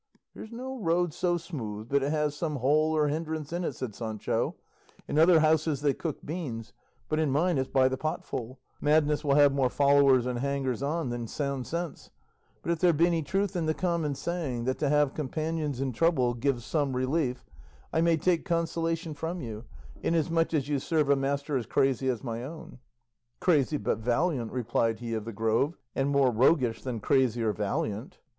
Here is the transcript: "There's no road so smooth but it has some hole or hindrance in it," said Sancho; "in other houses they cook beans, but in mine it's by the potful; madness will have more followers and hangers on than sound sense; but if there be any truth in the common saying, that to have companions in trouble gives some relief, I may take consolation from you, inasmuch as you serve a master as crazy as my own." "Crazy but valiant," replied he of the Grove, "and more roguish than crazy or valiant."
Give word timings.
"There's 0.33 0.51
no 0.51 0.79
road 0.79 1.13
so 1.13 1.37
smooth 1.37 1.89
but 1.89 2.01
it 2.01 2.09
has 2.09 2.33
some 2.33 2.55
hole 2.55 2.97
or 2.97 3.07
hindrance 3.07 3.53
in 3.53 3.63
it," 3.63 3.73
said 3.73 3.93
Sancho; 3.93 4.55
"in 5.07 5.19
other 5.19 5.41
houses 5.41 5.81
they 5.81 5.93
cook 5.93 6.25
beans, 6.25 6.73
but 7.07 7.19
in 7.19 7.29
mine 7.29 7.59
it's 7.59 7.69
by 7.69 7.87
the 7.87 7.97
potful; 7.97 8.57
madness 8.81 9.23
will 9.23 9.35
have 9.35 9.53
more 9.53 9.69
followers 9.69 10.25
and 10.25 10.39
hangers 10.39 10.81
on 10.81 11.09
than 11.09 11.27
sound 11.27 11.67
sense; 11.67 12.09
but 12.63 12.71
if 12.71 12.79
there 12.79 12.93
be 12.93 13.05
any 13.05 13.21
truth 13.21 13.55
in 13.55 13.67
the 13.67 13.75
common 13.75 14.15
saying, 14.15 14.63
that 14.63 14.79
to 14.79 14.89
have 14.89 15.13
companions 15.13 15.79
in 15.79 15.91
trouble 15.93 16.33
gives 16.33 16.65
some 16.65 16.95
relief, 16.95 17.45
I 17.93 18.01
may 18.01 18.17
take 18.17 18.43
consolation 18.43 19.13
from 19.13 19.39
you, 19.39 19.65
inasmuch 20.01 20.51
as 20.55 20.67
you 20.67 20.79
serve 20.79 21.11
a 21.11 21.15
master 21.15 21.57
as 21.57 21.67
crazy 21.67 22.09
as 22.09 22.23
my 22.23 22.43
own." 22.43 22.79
"Crazy 23.39 23.77
but 23.77 23.99
valiant," 23.99 24.51
replied 24.51 24.97
he 24.97 25.13
of 25.13 25.25
the 25.25 25.31
Grove, 25.31 25.77
"and 25.95 26.09
more 26.09 26.31
roguish 26.31 26.81
than 26.81 27.01
crazy 27.01 27.43
or 27.43 27.53
valiant." 27.53 28.17